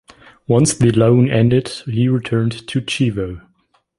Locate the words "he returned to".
1.85-2.81